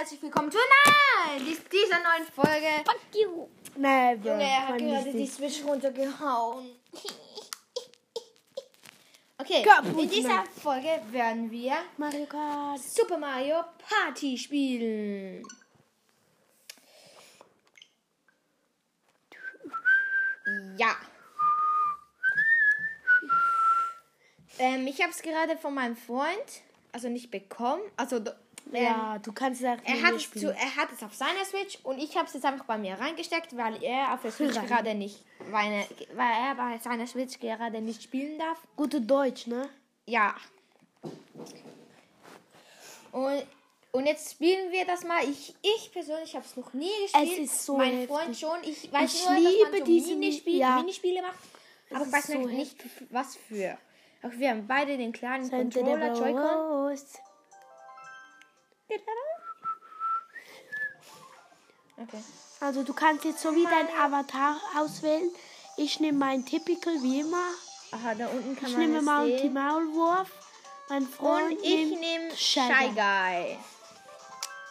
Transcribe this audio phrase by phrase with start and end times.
[0.00, 2.68] herzlich willkommen zu nein, dies, dieser neuen Folge.
[2.86, 3.48] Fuck you.
[3.76, 4.30] Never.
[4.30, 5.26] Junge, er hat gerade die.
[5.26, 6.70] Switch runtergehauen.
[9.36, 10.46] Okay, Kaputt, in dieser Mann.
[10.48, 12.78] Folge werden wir Mario Kart.
[12.78, 15.42] Super Mario Party spielen.
[20.76, 20.94] Ja.
[24.58, 26.62] Ähm, ich habe es gerade von meinem Freund,
[26.92, 28.22] also nicht bekommen, also
[28.72, 30.46] ähm, Ja, du kannst auch er hat, es spielen.
[30.46, 32.94] zu, er hat es auf seiner Switch und ich habe es jetzt einfach bei mir
[32.98, 34.66] reingesteckt, weil er auf der Switch Rein.
[34.66, 38.58] gerade nicht, weil, er- weil er bei seiner Switch gerade nicht spielen darf.
[38.76, 39.68] Gute Deutsch, ne?
[40.06, 40.34] Ja.
[43.12, 43.42] Und,
[43.92, 45.22] und jetzt spielen wir das mal.
[45.24, 47.38] Ich, ich persönlich habe es noch nie gespielt.
[47.40, 48.08] ist so Mein heftig.
[48.08, 48.56] Freund schon.
[48.62, 50.76] Ich weiß Ich nur, dass liebe man so diese Minispiele, ja.
[50.78, 51.38] Minispiele macht.
[51.92, 52.76] Aber ich weiß so noch nicht,
[53.10, 53.76] was für.
[54.22, 56.24] Auch wir haben beide den kleinen Controller, de
[58.90, 59.14] Joy-Con.
[59.14, 59.46] Rose.
[62.08, 62.22] Okay.
[62.60, 65.30] Also du kannst jetzt so wie dein Avatar auswählen.
[65.76, 67.44] Ich nehme meinen Typical wie immer.
[67.92, 69.48] Aha, da unten kann Ich man nehme es Mounty.
[69.50, 70.30] Maulwurf.
[70.88, 73.58] Mein Freund Und ich nehme Shy Guy.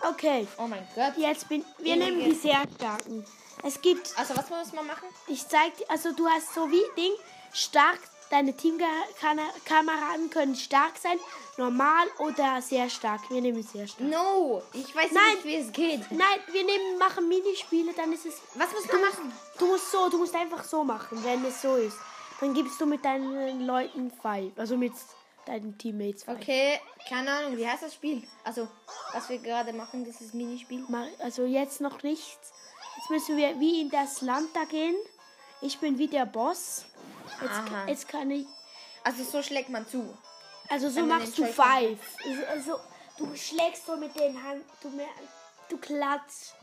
[0.01, 1.13] Okay, Oh mein Gott.
[1.17, 3.25] jetzt bin wir Ewige- nehmen die sehr starken.
[3.63, 5.07] Es gibt Also was muss man machen?
[5.27, 7.11] Ich zeig dir, also du hast so wie Ding,
[7.51, 11.17] stark, deine Teamkameraden können stark sein,
[11.57, 13.21] normal oder sehr stark.
[13.29, 14.09] Wir nehmen sehr stark.
[14.09, 15.35] No, ich weiß Nein.
[15.35, 16.11] nicht, wie es geht.
[16.11, 18.35] Nein, wir nehmen, machen Minispiele, dann ist es.
[18.55, 19.33] Was muss man machen?
[19.57, 21.97] Du musst so, du musst einfach so machen, wenn es so ist.
[22.39, 24.93] Dann gibst du mit deinen Leuten Five, also mit
[25.45, 26.37] deinen Teammates Five.
[26.37, 28.23] Okay, keine Ahnung, wie heißt das Spiel?
[28.43, 28.67] Also,
[29.11, 30.85] was wir gerade machen, dieses Minispiel.
[31.19, 32.53] Also jetzt noch nichts.
[32.97, 34.95] Jetzt müssen wir wie in das Land da gehen.
[35.61, 36.85] Ich bin wie der Boss.
[37.41, 37.87] Jetzt, Aha.
[37.87, 38.47] jetzt kann ich.
[39.03, 40.17] Also so schlägt man zu.
[40.69, 41.99] Also so Wenn man machst den du Five.
[42.25, 42.79] Also, also
[43.17, 45.07] du schlägst so mit den Hand, du mehr,
[45.69, 46.53] du klatsch.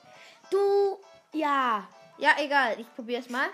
[0.51, 0.99] Du
[1.33, 1.87] ja.
[2.19, 3.49] Ja, egal, ich probiere es mal.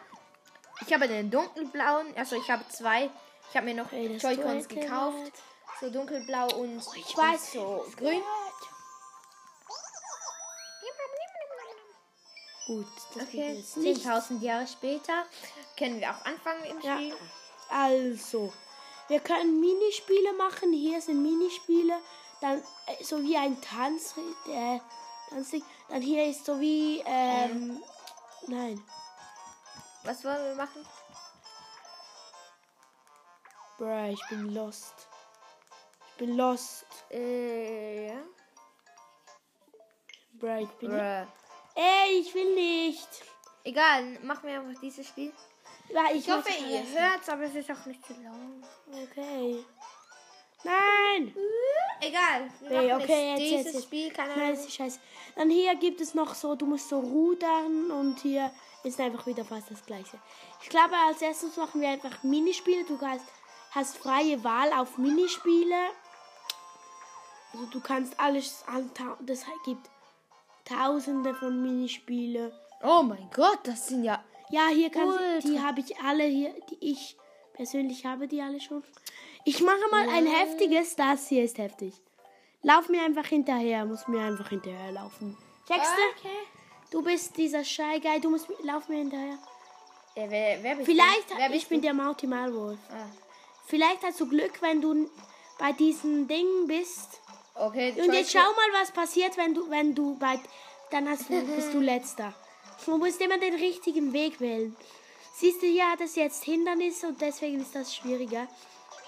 [0.87, 3.11] Ich habe den dunkelblauen, also ich habe zwei.
[3.51, 5.33] Ich habe mir noch Joy-Cons gekauft.
[5.81, 8.23] So dunkelblau und weiß und so grün.
[12.67, 14.07] Gut, das Okay, geht jetzt nicht.
[14.07, 15.25] 10.000 Jahre später
[15.77, 16.97] können wir auch anfangen im Ja.
[16.97, 17.17] Spiel.
[17.69, 18.53] Also,
[19.09, 20.73] wir können Minispiele machen.
[20.73, 21.99] Hier sind Minispiele.
[22.41, 24.15] Dann äh, so wie ein Tanz,
[24.49, 24.79] äh,
[25.31, 25.65] Tanzding.
[25.89, 27.83] Dann hier ist so wie ähm,
[28.47, 28.83] nein.
[30.05, 30.87] Was wollen wir machen?
[33.79, 35.09] Bruh, ich bin lost.
[36.11, 36.85] Ich bin lost.
[37.11, 38.23] Äh, ja.
[40.35, 40.91] Bruh, ich bin.
[40.91, 41.27] Bruh.
[41.75, 43.09] Ey, ich will nicht.
[43.65, 45.33] Egal, machen wir einfach dieses Spiel.
[45.89, 48.63] Ja, ich, Ich hoffe, ihr hört's, aber es ist auch nicht zu lang.
[48.91, 49.65] Okay.
[50.65, 51.35] Nein!
[52.01, 52.51] Egal.
[52.61, 53.85] Nee, okay, jetzt jetzt, dieses jetzt, jetzt.
[53.85, 55.01] Spiel, keine Nein, ist scheiße.
[55.35, 58.51] Dann hier gibt es noch so, du musst so rudern und hier
[58.85, 60.19] ist einfach wieder fast das gleiche.
[60.63, 62.85] Ich glaube, als erstes machen wir einfach Minispiele.
[62.85, 63.25] Du hast,
[63.73, 65.89] hast freie Wahl auf Minispiele.
[67.53, 69.89] Also du kannst alles antau- Das gibt
[70.65, 72.53] tausende von Minispiele.
[72.83, 74.23] Oh mein Gott, das sind ja.
[74.51, 75.49] Ja, hier kannst Ultra.
[75.49, 77.17] die habe ich alle hier, die ich
[77.55, 78.83] persönlich habe die alle schon.
[79.45, 81.95] Ich mache mal ein heftiges, das hier ist heftig.
[82.63, 85.37] Lauf mir einfach hinterher, muss mir einfach hinterher laufen.
[85.67, 86.21] Checkst du?
[86.21, 86.37] Okay.
[86.91, 89.39] Du bist dieser Shy Guy, du musst lauf mir hinterher.
[90.15, 91.37] Ja, wer, wer bist Vielleicht?
[91.37, 91.87] Wer ich bin du?
[91.87, 92.79] der Mauti Malwolf.
[92.91, 93.07] Ah.
[93.67, 95.09] Vielleicht hast du Glück, wenn du
[95.59, 97.22] bei diesen Dingen bist.
[97.55, 100.41] Okay, Und jetzt schau mal, was passiert, wenn du, wenn du bei,
[100.91, 102.33] dann hast du, bist du letzter.
[102.85, 104.75] Du musst immer den richtigen Weg wählen.
[105.35, 108.47] Siehst du, hier hat es jetzt Hindernisse und deswegen ist das schwieriger.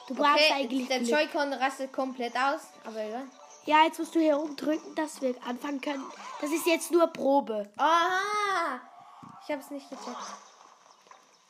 [0.08, 1.02] Du brauchst Okay, eigentlich der.
[1.02, 3.26] Joy-Con rastet komplett aus, aber egal.
[3.66, 6.04] Ja, jetzt musst du hier umdrücken, dass wir anfangen können.
[6.40, 7.70] Das ist jetzt nur Probe.
[7.78, 8.80] Aha!
[9.46, 10.16] Ich hab's nicht gecheckt.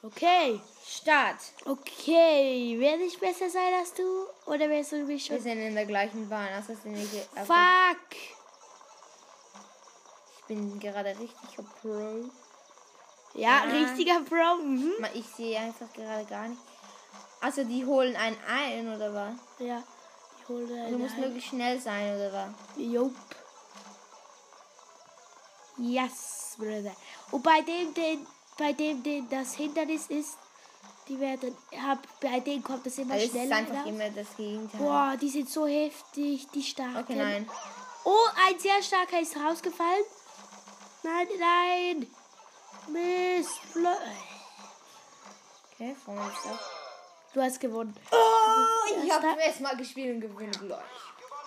[0.04, 0.60] Okay.
[0.86, 1.38] Start.
[1.64, 2.76] Okay.
[2.78, 4.02] Werde ich besser sein als du?
[4.46, 5.42] Oder wärst du mich Wir schon?
[5.42, 6.48] sind in der gleichen Bahn.
[6.52, 8.12] Also sind wir hier- Fuck.
[10.38, 12.24] ich bin gerade richtig auf Pro.
[13.34, 13.72] Ja, Ja.
[13.72, 14.62] richtiger Pro.
[14.62, 14.92] Mhm.
[15.14, 16.60] Ich sehe einfach gerade gar nicht.
[17.40, 19.34] Also die holen einen ein, oder was?
[19.66, 19.82] Ja.
[20.42, 21.20] Ich hole Du eine musst ein.
[21.22, 22.48] möglichst schnell sein, oder was?
[22.76, 23.14] Jupp.
[25.78, 26.94] Yes, Brother.
[27.32, 28.26] Und bei dem, den,
[28.58, 30.38] bei dem, das Hindernis ist,
[31.08, 33.56] die werden, hab, bei denen kommt es immer Also es ist schneller.
[33.56, 34.80] einfach immer das Gegenteil.
[34.80, 36.96] Boah, die sind so heftig, die starken.
[36.98, 37.50] Okay, nein.
[38.04, 40.04] Oh, ein sehr starker ist rausgefallen.
[41.02, 42.06] Nein, nein.
[42.88, 43.60] Mist.
[45.72, 46.60] Okay, vorne ist das.
[47.32, 47.94] Du hast gewonnen.
[48.12, 50.80] Oh, ich habe zum ersten Mal gespielt und gewinne gleich.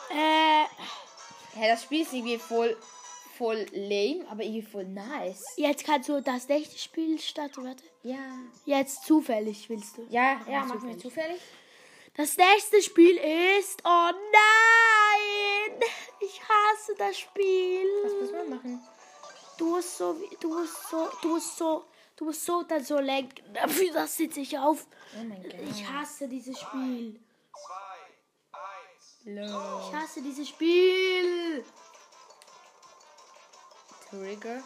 [0.10, 0.66] Äh,
[1.54, 2.76] Hä, das Spiel ist irgendwie voll,
[3.38, 5.44] voll lame, aber irgendwie voll nice.
[5.58, 7.84] Jetzt kannst du das nächste Spiel starten, warte.
[8.04, 8.18] Ja.
[8.66, 10.06] Jetzt zufällig willst du.
[10.10, 11.42] Ja, ja, machen wir zufällig.
[12.16, 13.18] Das nächste Spiel
[13.60, 13.82] ist.
[13.84, 15.80] Oh nein!
[16.20, 17.88] Ich hasse das Spiel.
[18.04, 18.82] Was muss man machen?
[19.58, 21.86] Du musst so, du musst so, du musst so,
[22.16, 23.54] du musst so dann so lenken.
[23.54, 24.88] Dafür das sitze ich auf.
[25.16, 25.54] Oh mein Gott.
[25.70, 27.20] Ich hasse dieses Spiel.
[29.26, 29.46] Lol.
[29.46, 31.64] Ich hasse dieses Spiel.
[34.10, 34.64] Trigger.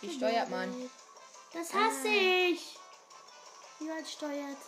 [0.00, 0.90] Wie steuert man?
[1.52, 2.78] Das hasse ich.
[3.78, 4.58] Wie man steuert.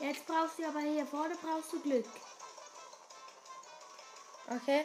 [0.00, 2.06] Jetzt brauchst du aber hier vorne brauchst du Glück.
[4.48, 4.84] Okay.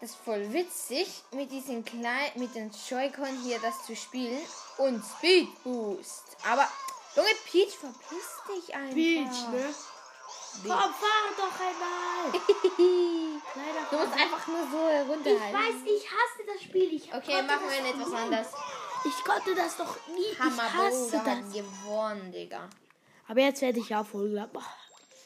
[0.00, 4.44] Das ist voll witzig, mit diesen kleinen, mit den Joy-Con hier das zu spielen.
[4.78, 6.36] Und Speed Boost.
[6.44, 6.68] Aber,
[7.16, 8.94] Junge, Peach, verpiss dich einfach.
[8.94, 9.74] Peach, ne?
[10.62, 12.40] Komm, fahr doch einmal.
[13.56, 15.54] Leider Du musst einfach nur so Ich runterhalten.
[15.58, 16.92] weiß, ich hasse das Spiel.
[16.94, 18.16] Ich Okay, machen wir etwas nie.
[18.16, 18.48] anderes.
[19.04, 20.22] Ich konnte das doch nie.
[20.32, 21.52] Ich Hammer, hasse Bruder hat das.
[21.52, 22.68] gewonnen, Digga.
[23.28, 24.26] Aber jetzt werde ich auch voll.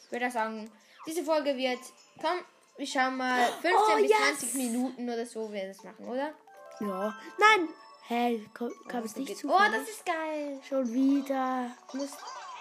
[0.05, 0.69] Ich würde sagen,
[1.05, 1.79] diese Folge wird,
[2.21, 2.39] komm,
[2.77, 4.19] wir schauen mal 15 Oh, bis yes.
[4.39, 6.33] 20 Minuten oder so, wir das machen, oder?
[6.81, 7.17] Ja.
[7.37, 7.69] Nein.
[8.07, 9.49] Hä, komm, kann es nicht zu.
[9.49, 10.59] Oh, das ist geil.
[10.67, 11.71] Schon wieder.
[11.91, 12.15] Du musst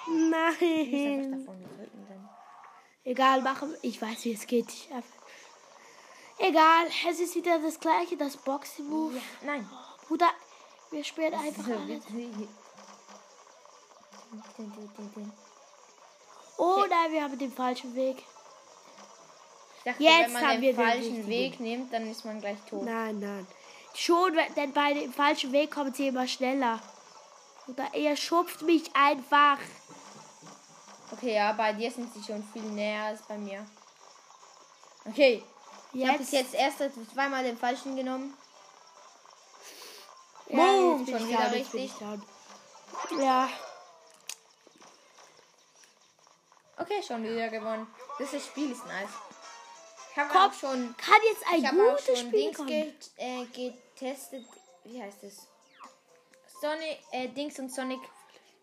[0.09, 1.31] nicht einfach Nein.
[1.47, 2.29] davon drücken dann.
[3.05, 3.75] Egal, machen.
[3.83, 4.69] Ich weiß, wie es geht.
[4.69, 4.91] Ich
[6.39, 9.17] Egal, es ist wieder das gleiche, das Boxing Move.
[9.17, 9.69] Ja, nein.
[10.07, 10.31] Bruder,
[10.91, 12.05] wir spielen einfach So, alles.
[12.07, 12.49] den.
[16.57, 18.19] Oh wir haben den falschen Weg.
[19.79, 21.27] Ich dachte, Jetzt wenn man haben den wir den falschen.
[21.27, 22.85] Weg nimmt, dann ist man gleich tot.
[22.85, 23.47] Nein, nein.
[23.95, 26.79] Schon, wenn- denn bei dem falschen Weg kommen sie immer schneller.
[27.67, 29.59] Oder er schupft mich einfach.
[31.13, 33.67] Okay, ja, bei dir sind sie schon viel näher als bei mir.
[35.07, 35.43] Okay,
[35.93, 36.79] ich habe bis Jetzt, erst
[37.13, 38.35] zweimal den falschen genommen.
[40.49, 41.93] Boom, jetzt bin schon ich wieder richtig.
[43.11, 43.19] ich.
[43.19, 43.49] Ja,
[46.81, 47.87] Okay, schon wieder gewonnen.
[48.19, 49.11] Das Spiel ist nice.
[50.13, 52.69] Ich habe auch schon, kann jetzt ich ein habe auch gutes schon Spiel Dings kommen.
[52.69, 54.45] ge äh, getestet.
[54.85, 55.47] Wie heißt es?
[56.61, 58.01] Sonic, äh, Dings und Sonic,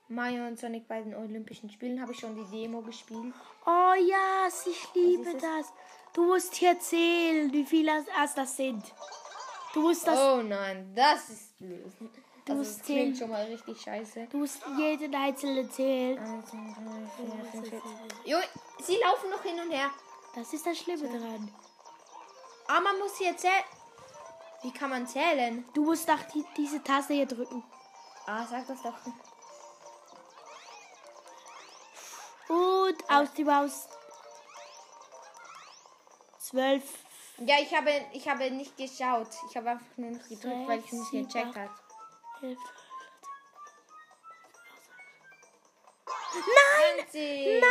[0.08, 3.34] Mario und Sonic bei den Olympischen Spielen habe ich schon die Demo gespielt.
[3.66, 5.42] Oh ja, ich liebe es?
[5.42, 5.74] das.
[6.16, 8.86] Du musst hier zählen, wie viele As das sind.
[9.74, 10.18] Du musst das.
[10.18, 11.92] Oh nein, das ist blöd.
[12.00, 13.16] Du also, musst das klingt zählen.
[13.18, 14.28] schon mal richtig scheiße.
[14.32, 16.18] Du musst jeden einzelnen zählen.
[16.18, 17.82] Also,
[18.24, 18.38] jo,
[18.82, 19.92] sie laufen noch hin und her.
[20.34, 21.08] Das ist das Schlimme so.
[21.08, 21.52] dran.
[22.68, 23.66] Aber man muss hier zählen.
[24.62, 25.66] Wie kann man zählen?
[25.74, 27.62] Du musst doch die, diese Taste hier drücken.
[28.26, 28.96] Ah, sag das doch.
[32.48, 33.90] Und aus die Haus.
[36.50, 36.84] 12.
[37.40, 39.30] Ja, ich habe, ich habe nicht geschaut.
[39.50, 41.72] Ich habe einfach nur nicht gedrückt, weil ich nicht gecheckt habe.
[46.34, 47.06] Nein!
[47.14, 47.62] Nein!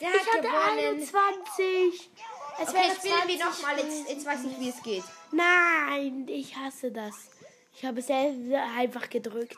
[0.00, 0.78] Der ich hatte gewonnen.
[0.78, 2.10] 21.
[2.58, 3.78] Es okay, spielen wir nochmal.
[3.78, 5.04] Jetzt, jetzt weiß ich, wie es geht.
[5.30, 7.30] Nein, ich hasse das.
[7.74, 9.56] Ich habe es einfach gedrückt.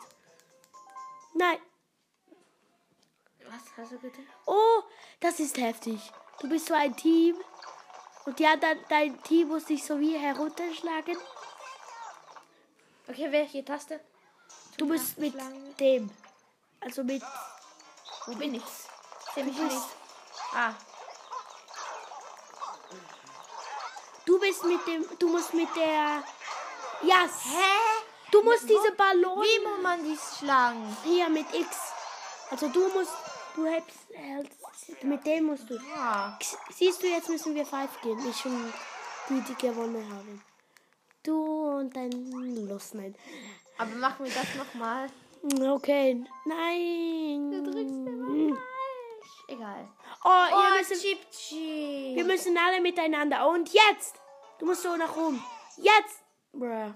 [1.34, 1.58] Nein.
[3.46, 4.20] Was hast du bitte?
[4.46, 4.82] Oh,
[5.20, 6.00] das ist heftig.
[6.40, 7.36] Du bist so ein Team.
[8.28, 11.16] Und ja, dann dein Team muss dich so wie herunterschlagen.
[13.08, 14.00] Okay, welche Taste?
[14.76, 15.32] Du musst mit
[15.80, 16.10] dem.
[16.78, 17.22] Also mit.
[18.26, 18.62] Wo bin ich?
[19.34, 19.86] Sehe mich bist- nicht.
[20.54, 20.74] Ah,
[24.26, 25.06] Du bist mit dem.
[25.18, 26.22] Du musst mit der.
[27.00, 27.20] Ja.
[27.24, 28.04] Hä?
[28.30, 29.40] Du musst diese Ballon.
[29.42, 30.94] Wie muss man die schlagen?
[31.02, 31.76] Hier mit X.
[32.50, 33.12] Also du musst.
[33.54, 33.98] Du hältst.
[34.14, 34.58] hältst
[35.02, 35.74] mit dem musst du.
[35.74, 36.38] Ja.
[36.70, 38.18] Siehst du, jetzt müssen wir Five gehen.
[38.28, 38.72] Ich schon
[39.28, 40.42] die, die gewonnen haben.
[41.22, 42.10] Du und dein
[42.68, 43.14] Los, nein.
[43.76, 45.08] Aber machen wir das nochmal.
[45.74, 46.24] Okay.
[46.44, 47.50] Nein.
[47.50, 48.58] Du drückst immer falsch.
[49.48, 49.88] Egal.
[50.24, 52.16] Oh, Oh, ihr müssen, Chip Chip.
[52.16, 53.48] wir müssen alle miteinander.
[53.48, 54.16] Und jetzt.
[54.58, 55.42] Du musst so nach oben.
[55.76, 56.22] Jetzt.
[56.52, 56.92] Bruh.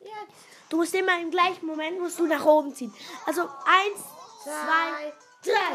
[0.00, 0.46] Jetzt.
[0.68, 2.92] Du musst immer im gleichen Moment musst du nach oben ziehen.
[3.26, 4.00] Also eins,
[4.42, 5.12] zwei,
[5.44, 5.72] drei.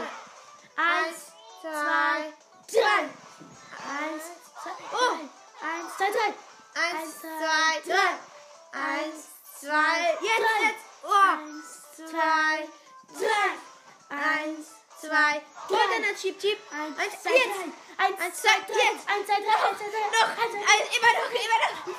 [0.75, 1.31] Eins,
[1.61, 2.33] zwei,
[2.71, 3.09] drei.
[3.85, 4.23] Eins,
[4.61, 5.19] zwei, drei.
[5.61, 6.33] Eins, zwei, drei.
[6.75, 8.11] Eins, zwei, drei.
[8.73, 9.19] Eins,
[9.59, 10.85] zwei, jetzt, jetzt.
[11.03, 11.09] Oh.
[11.11, 12.67] Eins, Zwei,
[13.13, 13.49] drei.
[14.09, 14.67] eins,
[14.99, 15.35] zwei.
[15.69, 16.59] Und dann Chip Chip.
[16.71, 17.47] Eins, zwei, jetzt.
[17.47, 18.05] drei.
[18.05, 18.73] Eins, Eins, zwei, drei.
[18.75, 19.07] jetzt.
[19.09, 19.55] Eins, zwei, drei.
[19.69, 20.07] Eins, zwei, drei.
[20.11, 20.29] Noch.
[20.43, 20.73] Eins, zwei, drei.
[20.73, 21.95] Eins, immer noch, immer noch.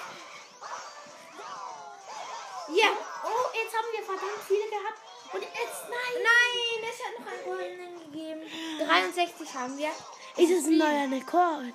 [2.77, 2.89] Ja.
[3.25, 5.01] Oh, jetzt haben wir verdammt viele gehabt.
[5.33, 6.23] Und jetzt, nein.
[6.23, 8.40] Nein, es hat noch einen goldenen gegeben.
[8.78, 9.88] 63 haben wir.
[9.88, 11.75] Ist es ein neuer Rekord?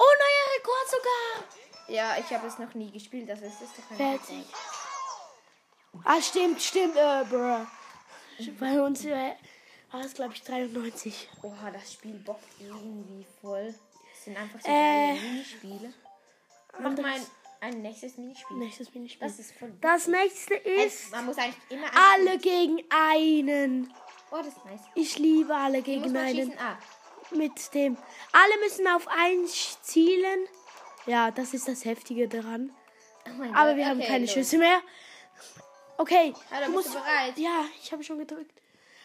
[0.00, 1.48] Oh, neuer Rekord sogar!
[1.88, 4.44] Ja, ich habe es noch nie gespielt, also es ist doch ein Fertig.
[6.04, 7.66] Ah, stimmt, stimmt, äh, bruh.
[8.60, 9.34] Bei uns äh,
[9.90, 11.28] war es, glaube ich, 93.
[11.42, 13.74] Oha, das Spiel bockt irgendwie voll.
[14.14, 15.94] Es sind einfach so Äh, geile Minispiele.
[16.78, 17.26] Mach mal ein,
[17.60, 18.56] ein nächstes Minispiel.
[18.56, 19.26] Nächstes Minispiel.
[19.26, 19.72] Das ist voll.
[19.80, 23.92] Das nächste ist Man muss eigentlich immer alle gegen einen.
[24.30, 24.80] Oh, das ist nice.
[24.94, 26.56] Ich liebe alle gegen einen.
[26.58, 26.78] Ah.
[27.30, 27.96] Mit dem.
[28.32, 30.46] Alle müssen auf eins zielen.
[31.06, 32.72] Ja, das ist das Heftige daran.
[33.26, 34.32] Oh Aber Gott, wir haben okay, keine los.
[34.32, 34.80] Schüsse mehr.
[35.96, 36.32] Okay.
[36.50, 37.36] Hallo, du musst, du bereit?
[37.38, 38.62] Ja, ich habe schon gedrückt.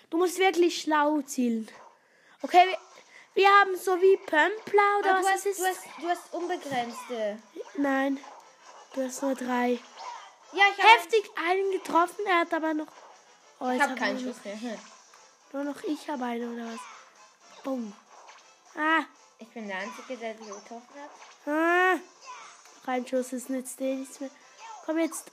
[0.09, 1.67] Du musst wirklich schlau zielen.
[2.41, 2.77] Okay, wir,
[3.33, 5.59] wir haben so wie Pömpler oder du, was hast, das ist.
[5.59, 7.39] du, hast, du hast unbegrenzte.
[7.77, 8.19] Nein,
[8.93, 9.79] du hast nur drei.
[10.53, 12.87] Ja, ich habe Heftig einen getroffen, er hat aber noch.
[13.59, 14.59] Oh, ich jetzt hab hab keinen Schuss mehr.
[14.59, 14.79] Hm.
[15.53, 16.79] Nur noch ich habe einen oder was?
[17.63, 17.93] Bumm.
[18.75, 19.03] Ah,
[19.39, 21.47] Ich bin der Einzige, der die getroffen hat.
[21.47, 21.99] ah.
[22.85, 24.29] Kein Schuss, es nützt dir nichts mehr.
[24.85, 25.31] Komm jetzt.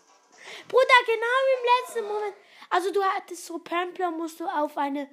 [0.68, 2.34] Bruder, genau im letzten Moment.
[2.70, 5.08] Also du hattest so Pömpler, musst du auf einen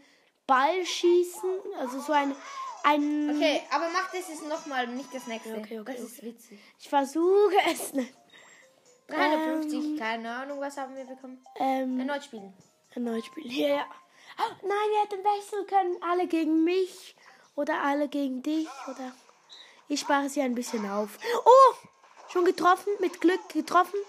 [0.46, 1.60] Ball schießen.
[1.80, 2.36] Also so ein.
[2.84, 5.56] ein Okay, aber mach das jetzt nochmal, nicht das nächste.
[5.58, 6.60] Okay, okay, das ist witzig.
[6.80, 8.14] Ich versuche es nicht.
[9.08, 11.44] 350, keine Ahnung, was haben wir bekommen?
[11.56, 12.54] Ähm, Erneut spielen.
[12.94, 13.50] erneut spielen.
[13.52, 13.86] Ja, ja.
[14.40, 15.98] Oh, nein, wir hätten wechseln können.
[16.04, 17.16] Alle gegen mich
[17.56, 19.14] oder alle gegen dich oder.
[19.88, 21.18] Ich spare sie ein bisschen auf.
[21.46, 21.74] Oh!
[22.30, 24.00] Schon getroffen, mit Glück getroffen.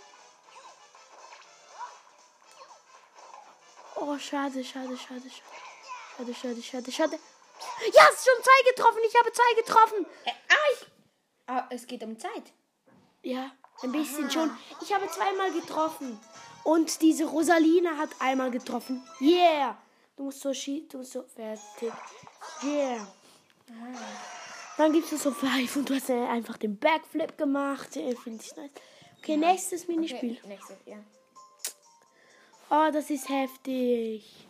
[3.94, 5.54] Oh, schade, schade, schade, schade.
[6.16, 7.18] Schade, schade, schade, schade.
[7.92, 8.98] Ja, es ist schon zwei getroffen.
[9.06, 10.06] Ich habe zwei getroffen.
[10.24, 10.86] Äh, ah, ich,
[11.46, 12.52] ah, es geht um Zeit.
[13.22, 14.50] Ja, ein bisschen schon.
[14.82, 16.18] Ich habe zweimal getroffen.
[16.64, 19.02] Und diese Rosalina hat einmal getroffen.
[19.20, 19.76] Yeah!
[20.16, 21.92] Du musst so schießen, du musst so fertig.
[22.64, 23.06] Yeah.
[24.76, 27.90] Dann gibst du so five und du hast äh, einfach den Backflip gemacht.
[27.94, 28.70] Finde ich nice.
[29.18, 30.38] Okay, nächstes Minispiel.
[30.38, 30.96] Okay, nächstes, ja.
[32.70, 34.46] Oh, das ist heftig.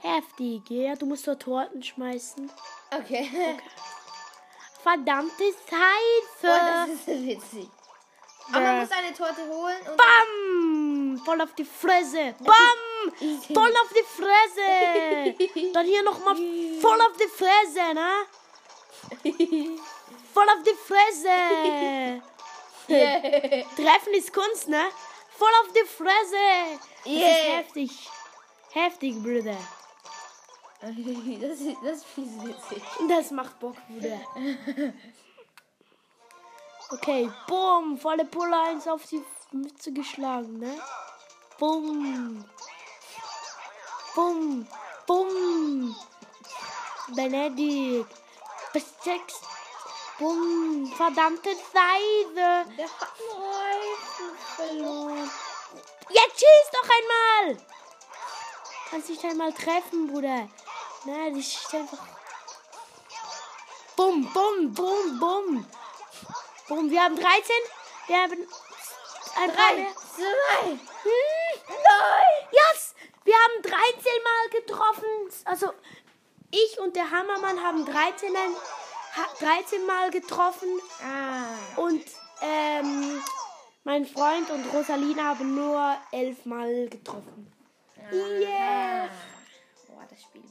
[0.00, 0.96] Heftig, ja.
[0.96, 2.50] Du musst so Torten schmeißen.
[2.90, 3.58] Okay.
[4.82, 6.60] Verdammte Oh, Seife.
[6.86, 7.68] das ist witzig.
[8.52, 9.96] Aber man muss eine Torte holen und.
[9.96, 11.22] Bam!
[11.24, 12.34] Voll auf die Fresse.
[12.40, 13.12] Bam!
[13.52, 15.70] Voll auf die Fresse.
[15.72, 16.36] Dann hier nochmal
[16.80, 18.26] voll auf die Fresse, ne?
[20.32, 22.22] Voll auf die Fresse.
[23.76, 24.84] Treffen ist Kunst, ne?
[25.36, 26.78] Voll auf die Fresse.
[27.04, 27.56] Das ist Yeah.
[27.58, 28.10] heftig.
[28.72, 29.56] Heftig, Bruder.
[30.82, 30.90] das,
[31.60, 32.82] ist, das ist witzig.
[33.08, 34.20] Das macht Bock, Bruder.
[36.90, 40.78] Okay, bumm, volle Pulle 1 auf die Mütze geschlagen, ne?
[41.58, 42.44] Bumm.
[44.14, 44.66] Bumm.
[45.06, 45.96] Bumm.
[47.08, 48.14] Benedikt.
[48.72, 49.40] Bis sechs.
[50.18, 50.92] Bumm.
[50.96, 52.70] Verdammte Seite.
[52.76, 55.30] Der hat Reifen verloren.
[56.10, 57.66] Jetzt schieß doch einmal.
[58.90, 60.48] Kannst dich einmal treffen, Bruder.
[61.04, 61.98] Na, die schießt einfach.
[63.96, 65.66] Bumm, bumm, bumm, bumm.
[66.68, 67.30] Bumm, wir haben 13.
[68.06, 69.94] Wir haben ein paar Drei, mehr.
[69.94, 70.80] zwei, Hm.
[71.68, 72.48] neun.
[72.52, 72.94] Yes!
[73.24, 73.74] Wir haben 13
[74.22, 75.06] Mal getroffen.
[75.44, 75.72] Also
[76.50, 78.54] ich und der Hammermann haben 13, Mal-
[79.16, 80.68] ha- 13 Mal getroffen.
[81.02, 81.80] Ah.
[81.80, 82.04] Und
[82.42, 83.22] ähm,
[83.84, 87.52] mein Freund und Rosalina haben nur 11 Mal getroffen.
[88.12, 89.08] Yeah!
[89.88, 90.42] Boah, das Spiel.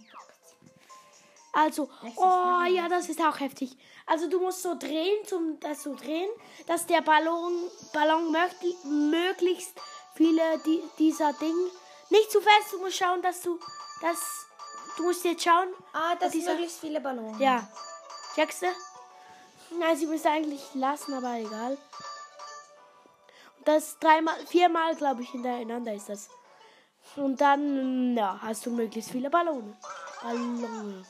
[1.55, 3.77] Also, oh ja, das ist auch heftig.
[4.05, 6.29] Also du musst so drehen, zum, das so drehen,
[6.67, 7.53] dass der Ballon,
[7.93, 9.73] Ballon mögli möglichst
[10.15, 11.55] viele die, dieser Ding
[12.09, 12.73] nicht zu fest.
[12.73, 13.59] Du musst schauen, dass du
[14.01, 14.19] das,
[14.97, 15.69] du musst jetzt schauen.
[15.93, 17.39] Ah, das dieser- möglichst viele Ballons.
[17.39, 17.67] Ja,
[18.35, 18.67] checkst du?
[19.79, 21.77] Nein, sie müsste eigentlich lassen, aber egal.
[23.57, 26.29] Und das dreimal, viermal, glaube ich, hintereinander ist das.
[27.15, 29.75] Und dann, ja, hast du möglichst viele Ballone.
[30.21, 31.05] Ballone.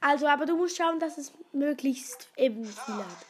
[0.00, 3.26] Also, aber du musst schauen, dass es möglichst eben viel hat.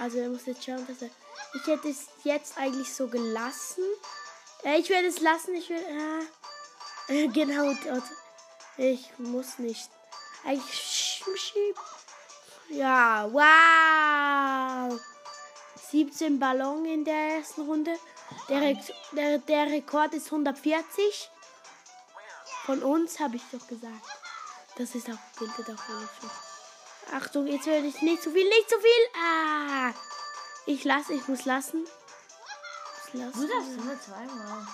[0.00, 1.10] Also, du musst jetzt schauen, dass er.
[1.54, 3.84] Ich hätte es jetzt eigentlich so gelassen.
[4.64, 5.54] Äh, ich werde es lassen.
[5.54, 5.84] Ich werde.
[7.08, 8.04] Äh, genau dort.
[8.78, 9.90] Ich muss nicht.
[10.44, 11.22] Eigentlich.
[12.70, 14.98] Ja, wow.
[15.90, 17.94] 17 Ballon in der ersten Runde.
[18.48, 18.78] Der, Re
[19.12, 21.30] der, der Rekord ist 140.
[22.64, 24.21] Von uns habe ich doch gesagt.
[24.76, 26.30] Das ist auch, nicht so.
[27.14, 29.08] Achtung, jetzt werde ich nicht zu viel, nicht zu viel.
[29.16, 29.92] Ah!
[30.66, 31.86] Ich lasse, ich muss lassen.
[33.08, 33.86] Ich muss Du darfst lassen.
[33.86, 34.66] nur zweimal.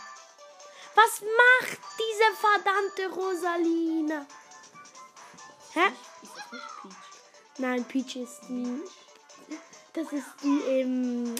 [0.94, 4.26] Was macht diese verdammte Rosalina?
[5.72, 5.92] Hä?
[7.58, 8.82] Nein, Peach ist die.
[9.92, 11.34] Das ist die im.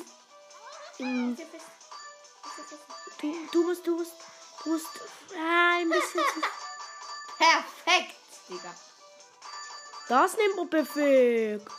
[0.99, 1.41] im Ist?
[1.41, 1.67] Ist hier fest?
[3.21, 4.13] du, du musst, du musst,
[4.65, 4.87] du musst.
[5.37, 6.23] Ah, ein bisschen.
[7.39, 8.15] Perfekt,
[8.49, 8.75] Digga.
[10.09, 11.71] Das nimmt man perfekt.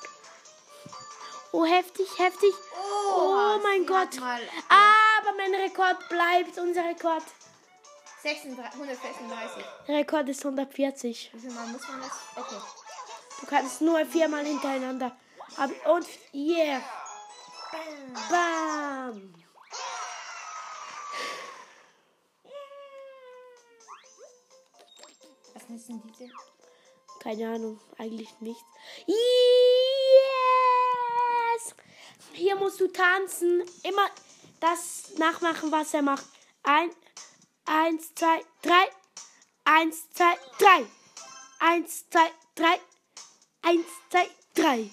[1.52, 2.54] Oh, heftig, heftig.
[3.16, 4.20] Oh, mein sie Gott.
[4.20, 7.24] Mal Aber mein Rekord bleibt, unser Rekord.
[8.22, 9.64] 36, 136.
[9.88, 11.32] Der Rekord ist 140.
[11.34, 12.12] Wie viel Mal muss man das?
[12.36, 12.62] Okay.
[13.40, 15.18] Du kannst nur viermal hintereinander.
[15.86, 16.82] Und yeah.
[18.30, 19.34] Bam.
[25.54, 26.32] Was müssen diese?
[27.20, 28.64] Keine Ahnung, eigentlich nichts.
[29.06, 29.16] Yes!
[32.32, 33.64] Hier musst du tanzen.
[33.84, 34.10] Immer
[34.60, 36.26] das nachmachen, was er macht.
[36.64, 36.90] Ein,
[37.66, 38.90] eins, zwei, drei.
[39.66, 40.86] Eins, zwei, drei.
[41.60, 42.80] Eins, zwei, drei.
[43.62, 44.90] Eins, zwei, drei.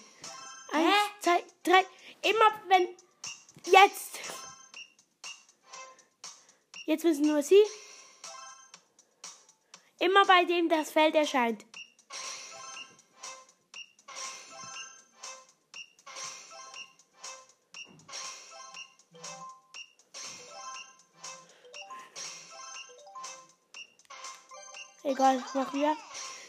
[0.72, 1.86] Eins, zwei, drei.
[2.22, 2.88] Immer wenn.
[3.66, 4.18] Jetzt.
[6.86, 7.62] Jetzt müssen nur sie.
[9.98, 11.64] Immer bei dem das Feld erscheint.
[25.16, 25.96] Egal, machen wir.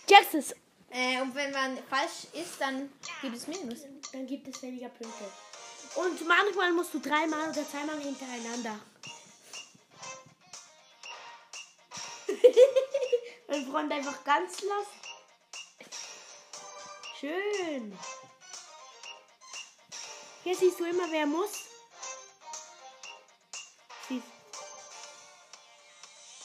[0.10, 0.54] Jaxes.
[0.90, 3.84] Äh, und wenn man falsch ist, dann gibt es Minus.
[4.12, 5.24] Dann gibt es weniger Punkte.
[5.96, 8.78] Und manchmal musst du dreimal oder zweimal hintereinander.
[13.48, 14.88] mein Freund einfach ganz los.
[17.22, 17.98] Schön.
[20.44, 21.52] Hier siehst du immer, wer muss.
[24.10, 24.28] Siehst.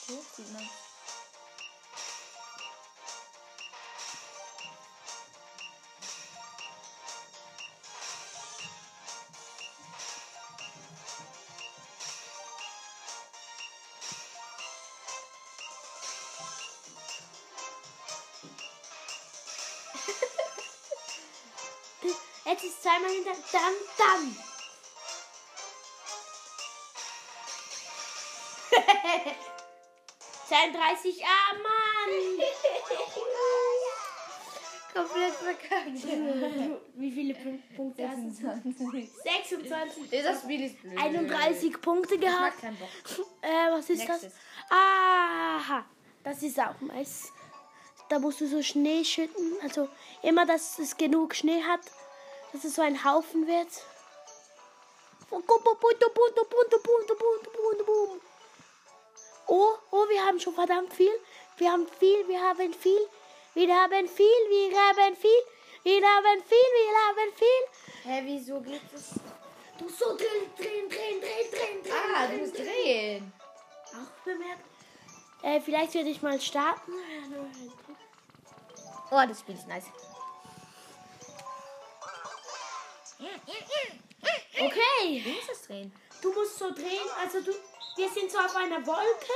[0.06, 0.81] So sieht man.
[23.02, 23.34] Ist zweimal hinter.
[23.52, 24.36] Dann, dann.
[30.48, 31.22] Zweiunddreißig.
[31.24, 32.12] Ah, Mann.
[34.94, 36.04] Komplett verkackt.
[36.94, 38.30] Wie viele Pun- Punkte hast du?
[38.32, 39.10] 26.
[39.22, 40.10] 26.
[40.22, 40.98] Das Spiel ist blöd.
[40.98, 42.62] 31 Punkte gehabt.
[42.62, 44.20] Äh, was ist Nächstes.
[44.22, 44.32] das?
[44.70, 45.84] Aha,
[46.22, 47.32] das ist auch meist.
[48.10, 49.54] Da musst du so Schnee schütten.
[49.62, 49.88] Also
[50.22, 51.80] immer, dass es genug Schnee hat,
[52.52, 53.68] dass es so ein Haufen wird.
[59.46, 61.12] Oh, oh, wir haben schon verdammt viel.
[61.56, 63.08] Wir haben viel, wir haben viel.
[63.54, 65.30] Wir haben viel, wir haben viel.
[65.84, 67.62] Wir haben viel, wir haben viel.
[68.04, 69.14] Hä, wieso geht es?
[69.78, 72.14] Du so drehen, drehen, drehen, drehen, drehen, drehen.
[72.14, 73.32] Ah, du musst drehen.
[73.86, 74.64] Auch bemerkt.
[75.42, 76.92] Äh, vielleicht werde ich mal starten.
[79.10, 79.86] Oh, das Spiel ist nice.
[84.60, 85.22] Okay.
[85.24, 85.92] Wie muss das drehen?
[86.20, 87.08] Du musst so drehen.
[87.20, 87.52] Also du,
[87.96, 89.32] wir sind so auf einer Wolke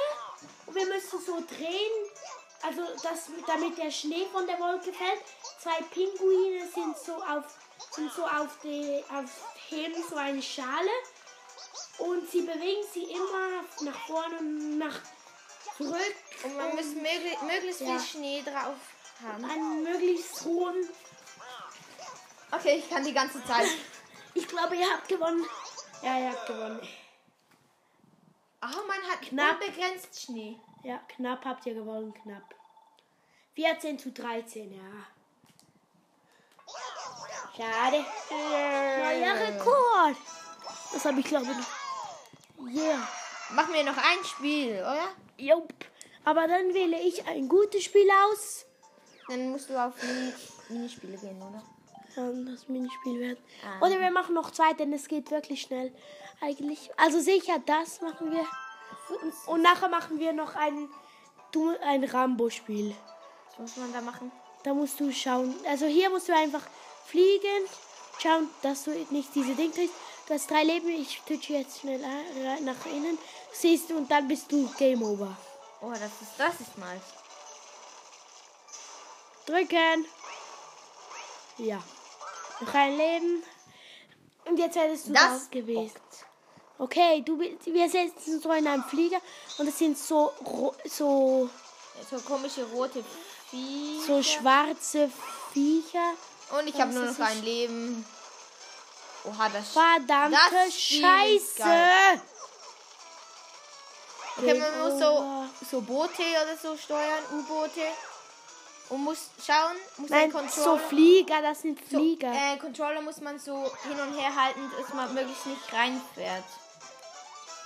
[0.67, 1.93] und wir müssen so drehen.
[2.63, 5.21] Also das, damit der Schnee von der Wolke fällt.
[5.61, 7.45] Zwei Pinguine sind so auf,
[7.91, 9.31] sind so auf die, auf
[9.69, 10.91] heben so eine Schale
[11.99, 15.01] und sie bewegen sie immer nach vorne und nach
[15.77, 16.15] zurück.
[16.45, 17.99] Und man muss möglich, möglichst Ja.
[17.99, 18.77] viel Schnee drauf
[19.23, 19.45] haben.
[19.45, 20.89] einen möglichst hohen.
[22.53, 23.67] Okay, ich kann die ganze Zeit.
[24.35, 25.45] Ich glaube, ihr habt gewonnen.
[26.03, 26.81] Ja, ihr habt gewonnen.
[28.63, 29.61] Oh, man hat Knapp.
[29.61, 30.59] unbegrenzt Schnee.
[30.83, 32.55] Ja, knapp habt ihr gewonnen, knapp.
[33.55, 35.07] 14 zu 13, ja.
[37.57, 38.05] Schade.
[38.31, 40.17] Neuer Rekord.
[40.93, 42.77] Das habe ich glaube ich.
[42.77, 43.09] Yeah.
[43.51, 45.09] Machen wir noch ein Spiel, oder?
[45.39, 45.73] Jupp.
[46.25, 48.67] Aber dann wähle ich ein gutes Spiel aus.
[49.29, 50.33] Dann musst du auf Mini
[50.69, 51.63] Minispiele gehen, oder?
[52.17, 53.39] Dann das Minispiel werden.
[53.63, 53.85] Ah.
[53.87, 55.93] Oder wir machen noch zwei, denn es geht wirklich schnell.
[56.41, 56.91] Eigentlich.
[56.97, 58.45] Also sicher, das machen wir.
[59.47, 60.89] Und, nachher machen wir noch ein,
[61.83, 62.95] ein Rambo-Spiel.
[63.51, 64.33] Was muss man da machen?
[64.65, 65.55] Da musst du schauen.
[65.69, 66.63] Also hier musst du einfach
[67.05, 67.65] fliegen,
[68.21, 69.95] schauen, dass du nicht diese Ding kriegst.
[70.27, 70.89] Du hast drei Leben.
[70.89, 73.17] Ich touche jetzt schnell ein- nach innen.
[73.53, 75.37] Siehst du und dann bist du Game Over.
[75.81, 77.01] Oh, das ist, das ist nice.
[79.47, 80.05] Drücken.
[81.59, 81.83] Ja.
[82.61, 83.43] Noch ein Leben.
[84.47, 85.93] Und jetzt hättest du Das gewesen.
[86.79, 89.19] Okay, du, wir sitzen so in einem Flieger
[89.59, 90.33] und es sind so,
[90.85, 91.49] so,
[92.11, 93.03] So komische rote
[93.51, 94.07] Viecher.
[94.07, 95.11] so schwarze
[95.53, 96.13] Viecher.
[96.59, 98.07] Und ich habe nur noch ein Leben.
[99.25, 101.59] Oha, das Verdammte Das Scheiße!
[101.59, 102.21] geil.
[104.39, 107.81] Okay, man muss so, so Boote oder so steuern, U-Boote.
[108.89, 110.77] Und muss schauen, muss Nein, so.
[110.79, 112.33] Flieger, das sind so, Flieger.
[112.33, 116.45] äh, Controller muss man so hin und her halten, dass man möglichst nicht reinfährt.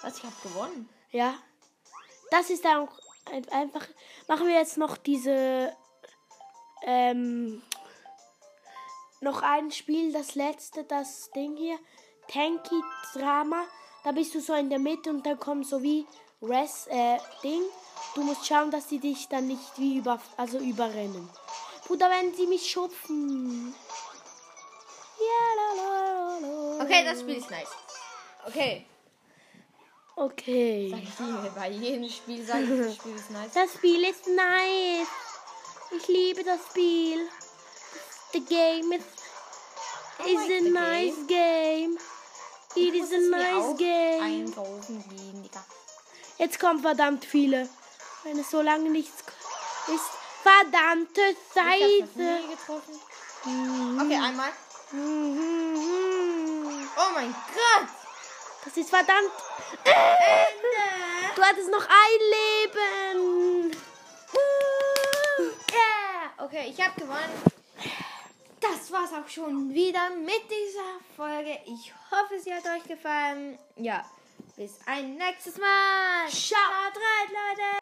[0.02, 0.88] Was, ich habe gewonnen.
[1.10, 1.34] Ja.
[2.30, 2.88] Das ist auch
[3.30, 3.86] ein- einfach.
[4.28, 5.76] Machen wir jetzt noch diese.
[6.84, 7.60] Ähm,
[9.20, 11.78] noch ein Spiel, das letzte, das Ding hier.
[12.28, 12.80] Tanky
[13.12, 13.64] Drama.
[14.04, 16.06] Da bist du so in der Mitte und dann kommt so wie
[16.40, 17.60] Res, äh, Ding.
[18.14, 21.28] Du musst schauen, dass sie dich dann nicht wie über, also überrennen.
[21.86, 23.74] Bruder, wenn sie mich schupfen.
[25.18, 26.84] Ja, la, la, la.
[26.84, 27.68] Okay, das Spiel ist nice.
[28.46, 28.86] Okay.
[30.16, 30.90] Okay.
[30.90, 33.52] Sag ich dir, bei jedem Spiel sage ich, das Spiel ist nice.
[33.54, 35.08] Das Spiel ist nice.
[35.96, 37.28] Ich liebe das Spiel.
[38.32, 39.04] The game is,
[40.26, 41.98] is like a nice game.
[42.76, 44.22] It is a nice game.
[44.22, 45.64] Einkaufen gehen, Digga.
[46.38, 47.68] Jetzt kommen verdammt viele.
[48.24, 49.22] Wenn es so lange nichts
[49.88, 50.10] ist.
[50.42, 52.48] Verdammte Ich hab das Scheiße.
[52.48, 53.00] getroffen.
[54.00, 54.50] Okay, einmal.
[54.92, 56.88] Mhm.
[56.96, 57.88] Oh mein Gott!
[58.64, 59.30] Das ist verdammt.
[61.34, 63.76] Du hattest noch ein Leben.
[65.70, 66.44] Yeah!
[66.44, 67.42] Okay, ich habe gewonnen.
[68.60, 71.58] Das war's auch schon wieder mit dieser Folge.
[71.66, 73.58] Ich hoffe, sie hat euch gefallen.
[73.76, 74.04] Ja,
[74.56, 76.28] bis ein nächstes Mal.
[76.28, 76.58] Ciao.
[76.60, 77.70] Haut rein, Leute.